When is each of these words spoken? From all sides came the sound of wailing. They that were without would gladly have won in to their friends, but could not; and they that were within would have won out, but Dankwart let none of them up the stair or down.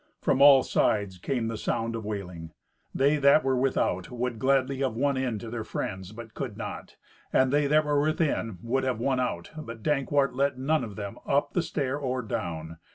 From 0.19 0.41
all 0.41 0.63
sides 0.63 1.19
came 1.19 1.47
the 1.47 1.57
sound 1.59 1.95
of 1.95 2.03
wailing. 2.03 2.53
They 2.91 3.17
that 3.17 3.43
were 3.43 3.55
without 3.55 4.09
would 4.09 4.39
gladly 4.39 4.79
have 4.79 4.95
won 4.95 5.15
in 5.15 5.37
to 5.37 5.51
their 5.51 5.63
friends, 5.63 6.11
but 6.11 6.33
could 6.33 6.57
not; 6.57 6.95
and 7.31 7.53
they 7.53 7.67
that 7.67 7.85
were 7.85 8.01
within 8.01 8.57
would 8.63 8.83
have 8.83 8.99
won 8.99 9.19
out, 9.19 9.51
but 9.55 9.83
Dankwart 9.83 10.33
let 10.33 10.57
none 10.57 10.83
of 10.83 10.95
them 10.95 11.19
up 11.27 11.53
the 11.53 11.61
stair 11.61 11.97
or 11.99 12.23
down. 12.23 12.77